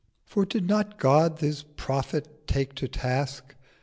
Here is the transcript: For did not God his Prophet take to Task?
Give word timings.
For 0.25 0.47
did 0.47 0.67
not 0.67 0.97
God 0.97 1.41
his 1.41 1.61
Prophet 1.61 2.47
take 2.47 2.73
to 2.73 2.87
Task? 2.87 3.53